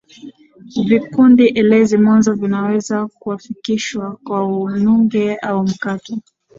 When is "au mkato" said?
5.35-6.17